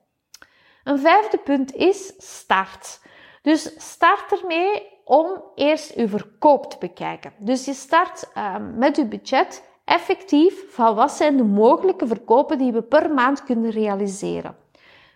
Een 0.84 0.98
vijfde 0.98 1.38
punt 1.38 1.74
is 1.74 2.12
start. 2.18 3.00
Dus 3.42 3.92
start 3.92 4.40
ermee 4.40 4.88
om 5.04 5.42
eerst 5.54 5.94
je 5.94 6.08
verkoop 6.08 6.70
te 6.70 6.76
bekijken. 6.78 7.32
Dus 7.38 7.64
je 7.64 7.72
start 7.72 8.30
uh, 8.36 8.56
met 8.76 8.96
je 8.96 9.06
budget 9.06 9.64
effectief 9.84 10.74
van 10.74 10.94
wat 10.94 11.12
zijn 11.12 11.36
de 11.36 11.44
mogelijke 11.44 12.06
verkopen 12.06 12.58
die 12.58 12.72
we 12.72 12.82
per 12.82 13.10
maand 13.10 13.44
kunnen 13.44 13.70
realiseren. 13.70 14.56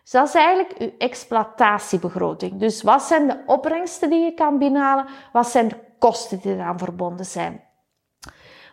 Dus 0.02 0.10
dat 0.10 0.28
is 0.28 0.34
eigenlijk 0.34 0.78
je 0.78 0.94
exploitatiebegroting. 0.98 2.60
Dus 2.60 2.82
wat 2.82 3.02
zijn 3.02 3.26
de 3.26 3.42
opbrengsten 3.46 4.10
die 4.10 4.24
je 4.24 4.34
kan 4.34 4.58
binnenhalen? 4.58 5.06
Wat 5.32 5.48
zijn 5.48 5.68
de 5.68 5.78
kosten 5.98 6.40
die 6.40 6.52
eraan 6.52 6.78
verbonden 6.78 7.26
zijn? 7.26 7.63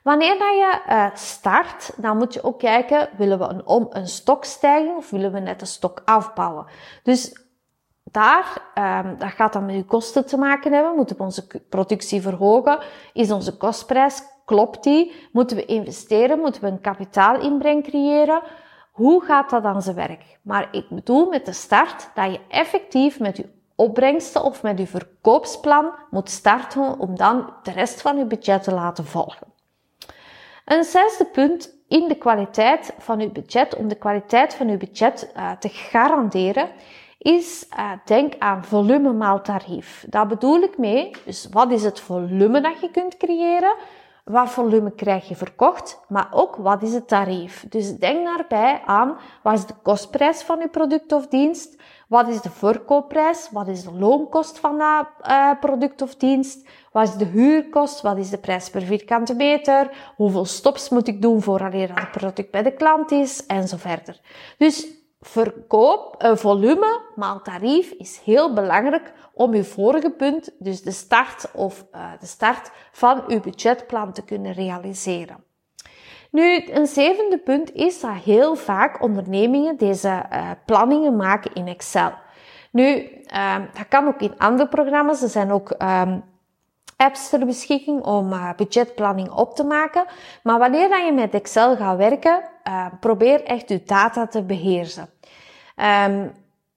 Wanneer 0.01 0.37
dat 0.39 0.55
je 0.55 0.81
uh, 0.89 1.05
start, 1.13 1.93
dan 1.97 2.17
moet 2.17 2.33
je 2.33 2.43
ook 2.43 2.59
kijken, 2.59 3.09
willen 3.17 3.39
we 3.39 3.45
een, 3.45 3.65
om, 3.65 3.87
een 3.89 4.07
stokstijging 4.07 4.97
of 4.97 5.09
willen 5.09 5.31
we 5.31 5.39
net 5.39 5.61
een 5.61 5.67
stok 5.67 6.01
afbouwen? 6.05 6.65
Dus 7.03 7.45
daar, 8.03 8.71
um, 9.05 9.17
dat 9.17 9.31
gaat 9.31 9.53
dan 9.53 9.65
met 9.65 9.75
je 9.75 9.85
kosten 9.85 10.25
te 10.25 10.37
maken 10.37 10.73
hebben. 10.73 10.95
Moeten 10.95 11.17
we 11.17 11.23
onze 11.23 11.47
productie 11.69 12.21
verhogen? 12.21 12.79
Is 13.13 13.31
onze 13.31 13.57
kostprijs, 13.57 14.21
klopt 14.45 14.83
die? 14.83 15.29
Moeten 15.31 15.57
we 15.57 15.65
investeren? 15.65 16.39
Moeten 16.39 16.61
we 16.61 16.67
een 16.67 16.81
kapitaalinbreng 16.81 17.83
creëren? 17.83 18.41
Hoe 18.91 19.23
gaat 19.23 19.49
dat 19.49 19.63
dan 19.63 19.81
zijn 19.81 19.95
werk? 19.95 20.39
Maar 20.41 20.67
ik 20.71 20.89
bedoel 20.89 21.29
met 21.29 21.45
de 21.45 21.53
start 21.53 22.09
dat 22.13 22.31
je 22.31 22.39
effectief 22.47 23.19
met 23.19 23.37
je 23.37 23.49
opbrengsten 23.75 24.43
of 24.43 24.63
met 24.63 24.77
je 24.77 24.87
verkoopsplan 24.87 25.93
moet 26.09 26.29
starten 26.29 26.99
om 26.99 27.15
dan 27.15 27.53
de 27.63 27.71
rest 27.71 28.01
van 28.01 28.17
je 28.17 28.25
budget 28.25 28.63
te 28.63 28.73
laten 28.73 29.05
volgen. 29.05 29.50
Een 30.65 30.83
zesde 30.83 31.25
punt 31.25 31.79
in 31.87 32.07
de 32.07 32.15
kwaliteit 32.15 32.93
van 32.97 33.19
uw 33.19 33.31
budget, 33.31 33.75
om 33.75 33.87
de 33.87 33.95
kwaliteit 33.95 34.53
van 34.53 34.67
uw 34.69 34.77
budget 34.77 35.31
uh, 35.37 35.51
te 35.51 35.69
garanderen, 35.69 36.69
is 37.17 37.65
uh, 37.77 37.91
denk 38.05 38.33
aan 38.39 38.65
volume 38.65 39.13
maal 39.13 39.41
tarief. 39.41 40.05
Daar 40.09 40.27
bedoel 40.27 40.61
ik 40.61 40.77
mee, 40.77 41.11
dus 41.25 41.47
wat 41.51 41.71
is 41.71 41.83
het 41.83 41.99
volume 41.99 42.61
dat 42.61 42.79
je 42.81 42.91
kunt 42.91 43.17
creëren? 43.17 43.75
Wat 44.25 44.49
volume 44.49 44.91
krijg 44.91 45.27
je 45.27 45.35
verkocht? 45.35 45.99
Maar 46.07 46.27
ook 46.31 46.55
wat 46.55 46.81
is 46.81 46.93
het 46.93 47.07
tarief? 47.07 47.65
Dus 47.69 47.97
denk 47.97 48.25
daarbij 48.25 48.81
aan 48.85 49.17
wat 49.43 49.53
is 49.53 49.65
de 49.65 49.73
kostprijs 49.83 50.41
van 50.41 50.61
uw 50.61 50.69
product 50.69 51.11
of 51.11 51.27
dienst? 51.27 51.81
Wat 52.07 52.27
is 52.27 52.41
de 52.41 52.49
verkoopprijs? 52.49 53.49
Wat 53.51 53.67
is 53.67 53.83
de 53.83 53.93
loonkost 53.93 54.59
van 54.59 54.77
dat 54.77 55.07
uh, 55.27 55.51
product 55.59 56.01
of 56.01 56.15
dienst? 56.15 56.67
Wat 56.91 57.07
is 57.07 57.15
de 57.15 57.25
huurkost? 57.25 58.01
Wat 58.01 58.17
is 58.17 58.29
de 58.29 58.37
prijs 58.37 58.69
per 58.69 58.81
vierkante 58.81 59.33
meter? 59.33 60.11
Hoeveel 60.15 60.45
stops 60.45 60.89
moet 60.89 61.07
ik 61.07 61.21
doen 61.21 61.41
vooraleer 61.41 61.87
dat 61.87 61.99
het 61.99 62.11
product 62.11 62.51
bij 62.51 62.63
de 62.63 62.73
klant 62.73 63.11
is? 63.11 63.45
En 63.45 63.67
zo 63.67 63.77
verder. 63.77 64.19
Dus 64.57 64.87
verkoop, 65.21 66.23
volume 66.35 67.01
maal 67.15 67.41
tarief 67.41 67.91
is 67.91 68.21
heel 68.23 68.53
belangrijk 68.53 69.13
om 69.33 69.53
uw 69.53 69.63
vorige 69.63 70.11
punt, 70.11 70.51
dus 70.59 70.81
de 70.81 70.91
start 70.91 71.51
of 71.53 71.85
uh, 71.95 72.11
de 72.19 72.25
start 72.25 72.71
van 72.91 73.23
uw 73.27 73.39
budgetplan 73.39 74.13
te 74.13 74.23
kunnen 74.23 74.53
realiseren. 74.53 75.43
Nu, 76.31 76.63
een 76.71 76.87
zevende 76.87 77.37
punt 77.37 77.73
is 77.73 77.99
dat 77.99 78.15
heel 78.23 78.55
vaak 78.55 79.01
ondernemingen 79.01 79.77
deze 79.77 80.25
uh, 80.33 80.51
planningen 80.65 81.15
maken 81.15 81.53
in 81.53 81.67
Excel. 81.67 82.13
Nu, 82.71 82.83
um, 82.85 83.69
dat 83.73 83.87
kan 83.89 84.07
ook 84.07 84.21
in 84.21 84.37
andere 84.37 84.69
programma's. 84.69 85.21
Er 85.21 85.29
zijn 85.29 85.51
ook 85.51 85.75
um, 85.81 86.23
apps 87.01 87.29
ter 87.29 87.45
beschikking 87.45 88.03
om 88.03 88.33
uh, 88.33 88.49
budgetplanning 88.55 89.31
op 89.31 89.55
te 89.55 89.63
maken. 89.63 90.05
Maar 90.43 90.59
wanneer 90.59 90.89
dat 90.89 91.05
je 91.05 91.11
met 91.11 91.33
Excel 91.33 91.75
gaat 91.75 91.97
werken, 91.97 92.41
uh, 92.67 92.85
probeer 92.99 93.43
echt 93.43 93.69
je 93.69 93.83
data 93.85 94.27
te 94.27 94.43
beheersen. 94.43 95.09
Um, 96.07 96.31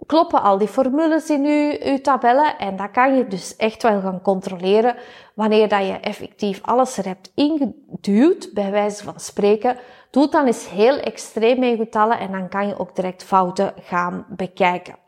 kloppen 0.06 0.42
al 0.42 0.58
die 0.58 0.68
formules 0.68 1.30
in 1.30 1.44
uw, 1.44 1.90
uw 1.90 2.00
tabellen 2.00 2.58
en 2.58 2.76
dat 2.76 2.90
kan 2.90 3.16
je 3.16 3.26
dus 3.26 3.56
echt 3.56 3.82
wel 3.82 4.00
gaan 4.00 4.22
controleren 4.22 4.96
wanneer 5.34 5.68
dat 5.68 5.86
je 5.86 5.92
effectief 5.92 6.60
alles 6.62 6.96
er 6.96 7.06
hebt 7.06 7.32
ingeduwd, 7.34 8.50
bij 8.52 8.70
wijze 8.70 9.04
van 9.04 9.20
spreken. 9.20 9.76
Doe 10.10 10.28
dan 10.28 10.46
eens 10.46 10.68
heel 10.68 10.98
extreem 10.98 11.58
mee 11.58 11.76
getallen 11.76 12.18
en 12.18 12.32
dan 12.32 12.48
kan 12.48 12.66
je 12.66 12.78
ook 12.78 12.96
direct 12.96 13.24
fouten 13.24 13.74
gaan 13.80 14.26
bekijken. 14.28 15.03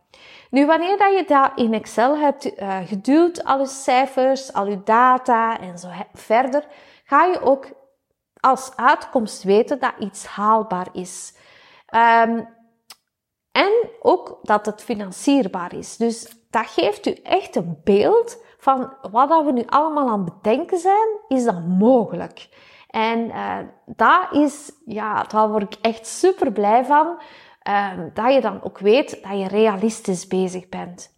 Nu, 0.51 0.67
wanneer 0.67 0.99
dat 0.99 1.17
je 1.17 1.25
dat 1.27 1.51
in 1.55 1.75
Excel 1.75 2.19
hebt 2.19 2.61
uh, 2.61 2.79
geduwd, 2.85 3.45
al 3.45 3.59
je 3.59 3.67
cijfers, 3.67 4.53
al 4.53 4.67
je 4.67 4.83
data 4.83 5.61
en 5.61 5.79
zo 5.79 5.89
verder, 6.13 6.67
ga 7.05 7.25
je 7.25 7.41
ook 7.41 7.67
als 8.41 8.77
uitkomst 8.77 9.43
weten 9.43 9.79
dat 9.79 9.93
iets 9.99 10.27
haalbaar 10.27 10.89
is. 10.93 11.35
Um, 11.95 12.49
en 13.53 13.91
ook 14.01 14.39
dat 14.43 14.67
het 14.67 14.83
financierbaar 14.83 15.75
is. 15.75 15.97
Dus 15.97 16.37
dat 16.51 16.67
geeft 16.67 17.07
u 17.07 17.13
echt 17.13 17.57
een 17.57 17.81
beeld 17.85 18.43
van 18.59 18.93
wat 19.11 19.29
dat 19.29 19.45
we 19.45 19.53
nu 19.53 19.63
allemaal 19.67 20.09
aan 20.09 20.25
het 20.25 20.43
bedenken 20.43 20.79
zijn, 20.79 21.09
is 21.29 21.45
dat 21.45 21.67
mogelijk. 21.67 22.49
En 22.91 23.33
uh, 23.99 24.43
is, 24.43 24.73
ja, 24.85 25.23
daar 25.23 25.51
word 25.51 25.63
ik 25.63 25.79
echt 25.81 26.07
super 26.07 26.53
blij 26.53 26.85
van. 26.85 27.21
Uh, 27.69 27.91
dat 28.15 28.35
je 28.35 28.41
dan 28.41 28.61
ook 28.63 28.79
weet 28.79 29.23
dat 29.23 29.39
je 29.39 29.49
realistisch 29.49 30.27
bezig 30.27 30.69
bent. 30.69 31.15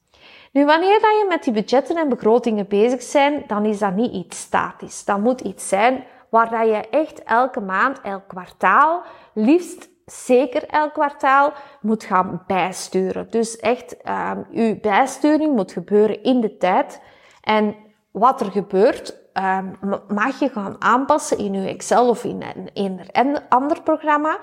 Nu, 0.52 0.64
wanneer 0.64 1.00
dat 1.00 1.18
je 1.18 1.26
met 1.28 1.44
die 1.44 1.52
budgetten 1.52 1.96
en 1.96 2.08
begrotingen 2.08 2.68
bezig 2.68 3.12
bent, 3.12 3.48
dan 3.48 3.64
is 3.64 3.78
dat 3.78 3.94
niet 3.94 4.12
iets 4.12 4.38
statisch. 4.38 5.04
Dat 5.04 5.18
moet 5.18 5.40
iets 5.40 5.68
zijn 5.68 6.04
waar 6.30 6.50
dat 6.50 6.66
je 6.66 6.88
echt 6.90 7.22
elke 7.22 7.60
maand, 7.60 8.00
elk 8.00 8.28
kwartaal, 8.28 9.02
liefst 9.34 9.88
zeker 10.06 10.66
elk 10.66 10.92
kwartaal 10.92 11.52
moet 11.80 12.04
gaan 12.04 12.42
bijsturen. 12.46 13.30
Dus 13.30 13.56
echt, 13.56 13.96
um, 14.08 14.46
uw 14.52 14.80
bijsturing 14.80 15.54
moet 15.54 15.72
gebeuren 15.72 16.22
in 16.22 16.40
de 16.40 16.56
tijd. 16.56 17.00
En 17.40 17.76
wat 18.10 18.40
er 18.40 18.50
gebeurt, 18.50 19.16
um, 19.34 19.78
mag 20.08 20.38
je 20.38 20.48
gaan 20.48 20.76
aanpassen 20.78 21.38
in 21.38 21.54
uw 21.54 21.66
Excel 21.66 22.08
of 22.08 22.24
in 22.24 22.42
een, 22.74 23.00
een 23.12 23.38
ander 23.48 23.82
programma. 23.82 24.38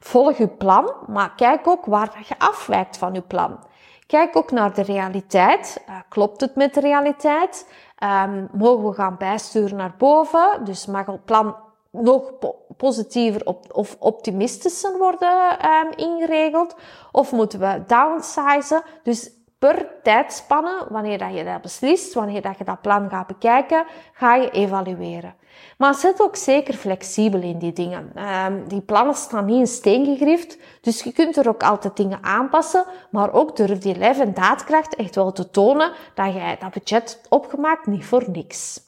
Volg 0.00 0.36
uw 0.36 0.56
plan, 0.58 0.92
maar 1.06 1.34
kijk 1.34 1.66
ook 1.66 1.84
waar 1.84 2.24
je 2.28 2.38
afwijkt 2.38 2.98
van 2.98 3.14
uw 3.14 3.24
plan. 3.26 3.58
Kijk 4.06 4.36
ook 4.36 4.50
naar 4.50 4.74
de 4.74 4.82
realiteit. 4.82 5.84
Uh, 5.88 5.96
klopt 6.08 6.40
het 6.40 6.54
met 6.54 6.74
de 6.74 6.80
realiteit? 6.80 7.70
Um, 8.04 8.48
mogen 8.52 8.88
we 8.88 8.94
gaan 8.94 9.16
bijsturen 9.18 9.76
naar 9.76 9.94
boven? 9.98 10.64
Dus 10.64 10.86
mag 10.86 11.06
het 11.06 11.24
plan 11.24 11.56
nog 11.90 12.32
positiever 12.76 13.46
op, 13.46 13.64
of 13.72 13.96
optimistischer 13.98 14.98
worden 14.98 15.68
um, 15.70 15.90
ingeregeld? 15.96 16.76
Of 17.12 17.32
moeten 17.32 17.60
we 17.60 17.82
downsizen? 17.86 18.82
Dus 19.02 19.30
per 19.58 19.86
tijdspanne, 20.02 20.86
wanneer 20.88 21.18
dat 21.18 21.34
je 21.34 21.44
dat 21.44 21.62
beslist, 21.62 22.14
wanneer 22.14 22.42
dat 22.42 22.58
je 22.58 22.64
dat 22.64 22.80
plan 22.80 23.10
gaat 23.10 23.26
bekijken, 23.26 23.86
ga 24.12 24.34
je 24.34 24.50
evalueren. 24.50 25.34
Maar 25.78 25.94
zet 25.94 26.22
ook 26.22 26.36
zeker 26.36 26.74
flexibel 26.74 27.40
in 27.40 27.58
die 27.58 27.72
dingen. 27.72 28.12
Um, 28.46 28.68
die 28.68 28.80
plannen 28.80 29.14
staan 29.14 29.44
niet 29.44 29.58
in 29.58 29.66
steen 29.66 30.04
gegrift, 30.04 30.58
dus 30.80 31.02
je 31.02 31.12
kunt 31.12 31.36
er 31.36 31.48
ook 31.48 31.62
altijd 31.62 31.96
dingen 31.96 32.22
aanpassen, 32.22 32.84
maar 33.10 33.32
ook 33.32 33.56
durf 33.56 33.78
die 33.78 33.98
lef 33.98 34.18
en 34.18 34.34
daadkracht 34.34 34.96
echt 34.96 35.14
wel 35.14 35.32
te 35.32 35.50
tonen 35.50 35.92
dat 36.14 36.32
jij 36.32 36.56
dat 36.60 36.72
budget 36.72 37.20
opgemaakt 37.28 37.86
niet 37.86 38.04
voor 38.04 38.24
niks. 38.30 38.85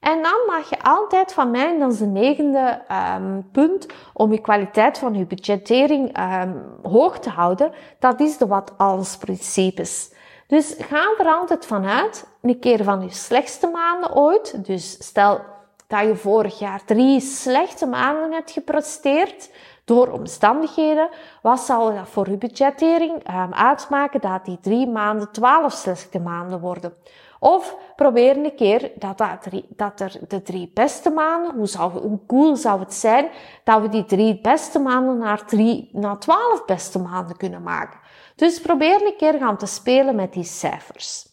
En 0.00 0.22
dan 0.22 0.40
mag 0.46 0.70
je 0.70 0.82
altijd 0.82 1.32
van 1.32 1.50
mij, 1.50 1.68
en 1.68 1.78
dat 1.78 1.92
is 1.92 1.98
de 1.98 2.06
negende 2.06 2.82
um, 3.16 3.48
punt, 3.52 3.86
om 4.12 4.32
je 4.32 4.40
kwaliteit 4.40 4.98
van 4.98 5.14
je 5.14 5.26
budgettering 5.26 6.18
um, 6.18 6.62
hoog 6.82 7.18
te 7.18 7.30
houden, 7.30 7.72
dat 7.98 8.20
is 8.20 8.36
de 8.36 8.46
wat 8.46 8.72
alles 8.76 9.16
principes. 9.16 10.12
Dus 10.46 10.76
ga 10.78 11.14
er 11.18 11.26
altijd 11.26 11.66
vanuit, 11.66 12.26
een 12.42 12.58
keer 12.58 12.84
van 12.84 13.02
je 13.02 13.10
slechtste 13.10 13.66
maanden 13.66 14.14
ooit. 14.14 14.64
Dus 14.66 15.06
stel 15.06 15.40
dat 15.86 16.00
je 16.00 16.16
vorig 16.16 16.58
jaar 16.58 16.84
drie 16.84 17.20
slechte 17.20 17.86
maanden 17.86 18.32
hebt 18.32 18.50
gepresteerd 18.50 19.50
door 19.84 20.08
omstandigheden, 20.08 21.08
wat 21.42 21.60
zal 21.60 21.94
dat 21.94 22.08
voor 22.08 22.30
je 22.30 22.36
budgettering 22.36 23.28
um, 23.28 23.52
uitmaken 23.52 24.20
dat 24.20 24.44
die 24.44 24.58
drie 24.60 24.88
maanden 24.88 25.30
twaalf 25.32 25.72
slechte 25.72 26.20
maanden 26.20 26.60
worden? 26.60 26.94
Of 27.42 27.76
probeer 27.96 28.36
een 28.36 28.54
keer 28.54 28.92
dat, 28.94 29.18
dat, 29.18 29.48
dat 29.68 30.00
er 30.00 30.18
de 30.28 30.42
drie 30.42 30.70
beste 30.74 31.10
maanden, 31.10 31.54
hoe, 31.54 31.66
zou, 31.66 31.92
hoe 31.92 32.26
cool 32.26 32.56
zou 32.56 32.80
het 32.80 32.94
zijn 32.94 33.28
dat 33.64 33.80
we 33.80 33.88
die 33.88 34.04
drie 34.04 34.40
beste 34.40 34.78
maanden 34.78 35.18
naar, 35.18 35.44
drie, 35.46 35.88
naar 35.92 36.18
twaalf 36.18 36.64
beste 36.64 36.98
maanden 36.98 37.36
kunnen 37.36 37.62
maken. 37.62 38.00
Dus 38.36 38.60
probeer 38.60 39.06
een 39.06 39.16
keer 39.16 39.38
gaan 39.38 39.56
te 39.56 39.66
spelen 39.66 40.14
met 40.14 40.32
die 40.32 40.44
cijfers. 40.44 41.28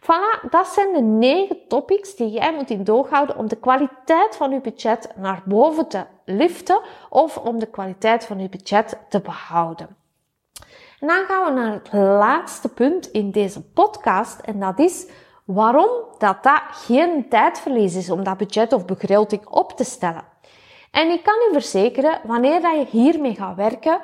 Voilà, 0.00 0.50
dat 0.50 0.66
zijn 0.66 0.92
de 0.92 1.02
negen 1.02 1.58
topics 1.68 2.16
die 2.16 2.30
jij 2.30 2.54
moet 2.54 2.70
in 2.70 2.84
doog 2.84 3.10
houden 3.10 3.36
om 3.36 3.48
de 3.48 3.56
kwaliteit 3.56 4.36
van 4.36 4.50
je 4.50 4.60
budget 4.60 5.12
naar 5.16 5.42
boven 5.44 5.88
te 5.88 6.04
liften 6.24 6.80
of 7.10 7.36
om 7.38 7.58
de 7.58 7.66
kwaliteit 7.66 8.24
van 8.24 8.38
je 8.38 8.48
budget 8.48 8.98
te 9.08 9.20
behouden. 9.20 9.96
En 11.00 11.06
dan 11.06 11.24
gaan 11.24 11.44
we 11.44 11.60
naar 11.60 11.72
het 11.72 11.92
laatste 11.92 12.68
punt 12.68 13.06
in 13.06 13.30
deze 13.30 13.62
podcast 13.62 14.40
en 14.40 14.60
dat 14.60 14.78
is 14.78 15.06
waarom 15.46 15.90
dat 16.18 16.42
dat 16.42 16.62
geen 16.70 17.28
tijdverlies 17.28 17.94
is 17.94 18.10
om 18.10 18.24
dat 18.24 18.36
budget 18.36 18.72
of 18.72 18.84
begroting 18.84 19.46
op 19.46 19.72
te 19.72 19.84
stellen. 19.84 20.24
En 20.90 21.10
ik 21.10 21.22
kan 21.22 21.34
u 21.50 21.52
verzekeren, 21.52 22.20
wanneer 22.24 22.60
dat 22.60 22.74
je 22.74 22.86
hiermee 22.98 23.34
gaat 23.34 23.56
werken, 23.56 24.00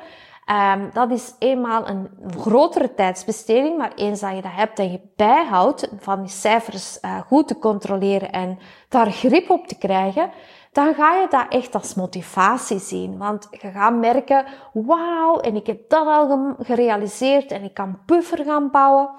um, 0.75 0.91
dat 0.93 1.11
is 1.11 1.35
eenmaal 1.39 1.89
een 1.89 2.09
grotere 2.39 2.95
tijdsbesteding, 2.95 3.79
maar 3.79 3.93
eens 3.95 4.21
dat 4.21 4.35
je 4.35 4.43
dat 4.43 4.53
hebt 4.55 4.79
en 4.79 4.93
je 4.93 5.01
bijhoudt 5.17 5.89
van 6.01 6.21
die 6.21 6.31
cijfers 6.31 6.99
uh, 7.03 7.21
goed 7.21 7.49
te 7.49 7.59
controleren 7.59 8.33
en 8.33 8.59
daar 8.89 9.11
grip 9.11 9.51
op 9.51 9.67
te 9.67 9.79
krijgen, 9.79 10.31
dan 10.73 10.95
ga 10.95 11.15
je 11.15 11.27
dat 11.31 11.47
echt 11.49 11.75
als 11.75 11.95
motivatie 11.95 12.79
zien. 12.79 13.19
Want 13.19 13.49
je 13.51 13.71
gaat 13.71 13.95
merken, 13.95 14.45
wauw, 14.73 15.41
en 15.41 15.57
ik 15.57 15.67
heb 15.67 15.89
dat 15.89 16.07
al 16.07 16.55
gerealiseerd 16.59 17.51
en 17.51 17.63
ik 17.63 17.75
kan 17.75 17.99
buffer 18.07 18.45
gaan 18.45 18.71
bouwen. 18.71 19.11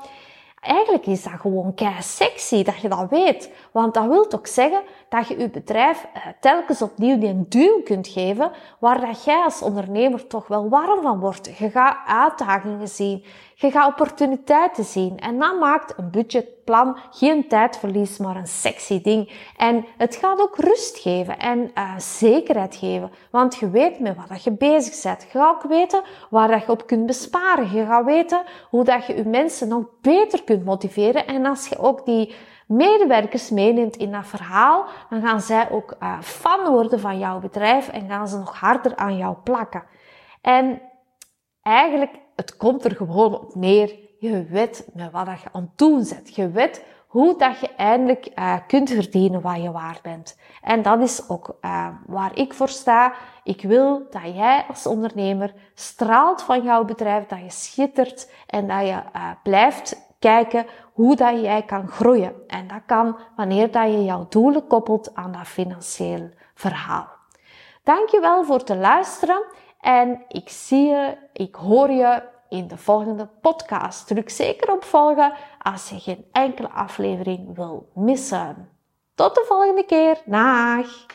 Eigenlijk 0.63 1.05
is 1.05 1.23
dat 1.23 1.33
gewoon 1.39 1.73
kei 1.73 2.01
sexy 2.01 2.63
dat 2.63 2.81
je 2.81 2.89
dat 2.89 3.09
weet. 3.09 3.49
Want 3.71 3.93
dat 3.93 4.07
wil 4.07 4.27
toch 4.27 4.47
zeggen 4.47 4.81
dat 5.13 5.27
je 5.27 5.37
je 5.37 5.49
bedrijf 5.49 6.05
uh, 6.15 6.25
telkens 6.39 6.81
opnieuw 6.81 7.17
die 7.17 7.45
duw 7.47 7.81
kunt 7.83 8.07
geven, 8.07 8.51
waar 8.79 9.01
dat 9.01 9.23
jij 9.23 9.43
als 9.43 9.61
ondernemer 9.61 10.27
toch 10.27 10.47
wel 10.47 10.69
warm 10.69 11.01
van 11.01 11.19
wordt. 11.19 11.57
Je 11.57 11.69
gaat 11.69 11.97
uitdagingen 12.07 12.87
zien. 12.87 13.23
Je 13.55 13.71
gaat 13.71 13.87
opportuniteiten 13.87 14.83
zien. 14.83 15.19
En 15.19 15.39
dat 15.39 15.59
maakt 15.59 15.97
een 15.97 16.11
budgetplan 16.11 16.97
geen 17.11 17.47
tijdverlies, 17.47 18.17
maar 18.17 18.35
een 18.35 18.47
sexy 18.47 19.01
ding. 19.01 19.31
En 19.57 19.85
het 19.97 20.15
gaat 20.15 20.41
ook 20.41 20.57
rust 20.57 20.97
geven 20.97 21.39
en 21.39 21.71
uh, 21.77 21.97
zekerheid 21.97 22.75
geven. 22.75 23.11
Want 23.29 23.55
je 23.55 23.69
weet 23.69 23.99
met 23.99 24.15
wat 24.29 24.43
je 24.43 24.51
bezig 24.51 25.01
bent. 25.03 25.21
Je 25.31 25.37
gaat 25.39 25.55
ook 25.55 25.63
weten 25.63 26.01
waar 26.29 26.47
dat 26.47 26.61
je 26.61 26.71
op 26.71 26.87
kunt 26.87 27.05
besparen. 27.05 27.71
Je 27.71 27.85
gaat 27.85 28.05
weten 28.05 28.43
hoe 28.69 28.83
dat 28.83 29.05
je 29.05 29.15
je 29.15 29.25
mensen 29.25 29.67
nog 29.67 29.83
beter 30.01 30.43
kunt 30.43 30.65
motiveren. 30.65 31.27
En 31.27 31.45
als 31.45 31.67
je 31.67 31.77
ook 31.77 32.05
die 32.05 32.35
medewerkers 32.75 33.49
meeneemt 33.49 33.95
in 33.95 34.11
dat 34.11 34.27
verhaal, 34.27 34.85
dan 35.09 35.21
gaan 35.21 35.41
zij 35.41 35.71
ook 35.71 35.95
uh, 35.99 36.21
fan 36.21 36.71
worden 36.71 36.99
van 36.99 37.19
jouw 37.19 37.39
bedrijf 37.39 37.87
en 37.87 38.07
gaan 38.07 38.27
ze 38.27 38.37
nog 38.37 38.59
harder 38.59 38.95
aan 38.95 39.17
jou 39.17 39.35
plakken. 39.43 39.83
En 40.41 40.81
eigenlijk 41.61 42.19
het 42.35 42.57
komt 42.57 42.85
er 42.85 42.95
gewoon 42.95 43.39
op 43.39 43.55
neer. 43.55 43.95
Je 44.19 44.45
weet 44.45 44.89
met 44.93 45.11
wat 45.11 45.25
je 45.25 45.47
aan 45.51 45.61
het 45.61 45.77
doen 45.77 46.03
zet. 46.03 46.35
Je 46.35 46.49
weet 46.49 46.85
hoe 47.07 47.37
dat 47.37 47.59
je 47.59 47.69
eindelijk 47.75 48.29
uh, 48.35 48.55
kunt 48.67 48.89
verdienen 48.89 49.41
wat 49.41 49.61
je 49.61 49.71
waard 49.71 50.01
bent. 50.01 50.37
En 50.61 50.81
dat 50.81 50.99
is 50.99 51.29
ook 51.29 51.57
uh, 51.61 51.87
waar 52.05 52.37
ik 52.37 52.53
voor 52.53 52.69
sta. 52.69 53.13
Ik 53.43 53.61
wil 53.61 54.07
dat 54.09 54.35
jij 54.35 54.65
als 54.67 54.87
ondernemer 54.87 55.53
straalt 55.73 56.41
van 56.41 56.63
jouw 56.63 56.85
bedrijf, 56.85 57.25
dat 57.25 57.39
je 57.39 57.49
schittert 57.49 58.31
en 58.47 58.67
dat 58.67 58.81
je 58.81 59.01
blijft 59.43 60.12
kijken 60.23 60.65
hoe 60.93 61.15
dat 61.15 61.41
jij 61.41 61.63
kan 61.63 61.87
groeien. 61.87 62.33
En 62.47 62.67
dat 62.67 62.81
kan 62.85 63.17
wanneer 63.35 63.71
dat 63.71 63.91
je 63.91 64.03
jouw 64.03 64.25
doelen 64.29 64.67
koppelt 64.67 65.15
aan 65.15 65.31
dat 65.31 65.47
financieel 65.47 66.29
verhaal. 66.53 67.07
Dankjewel 67.83 68.43
voor 68.43 68.57
het 68.57 68.69
luisteren 68.69 69.43
en 69.79 70.23
ik 70.27 70.49
zie 70.49 70.85
je, 70.85 71.17
ik 71.33 71.55
hoor 71.55 71.91
je 71.91 72.23
in 72.49 72.67
de 72.67 72.77
volgende 72.77 73.29
podcast. 73.41 74.07
Druk 74.07 74.29
zeker 74.29 74.71
op 74.71 74.83
volgen 74.83 75.33
als 75.61 75.89
je 75.89 75.99
geen 75.99 76.25
enkele 76.31 76.69
aflevering 76.69 77.55
wil 77.55 77.89
missen. 77.93 78.69
Tot 79.15 79.35
de 79.35 79.45
volgende 79.47 79.85
keer. 79.85 80.21
Dag! 80.25 81.05